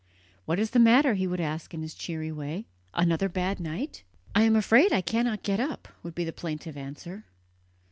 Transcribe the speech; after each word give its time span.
"What 0.45 0.57
is 0.57 0.71
the 0.71 0.79
matter?" 0.79 1.13
he 1.13 1.27
would 1.27 1.39
ask 1.39 1.75
in 1.75 1.83
his 1.83 1.93
cheery 1.93 2.31
way 2.31 2.65
"another 2.95 3.29
bad 3.29 3.59
night?" 3.59 4.01
"I 4.33 4.41
am 4.41 4.55
afraid 4.55 4.91
I 4.91 5.01
cannot 5.01 5.43
get 5.43 5.59
up," 5.59 5.87
would 6.01 6.15
be 6.15 6.23
the 6.25 6.33
plaintive 6.33 6.75
answer. 6.75 7.25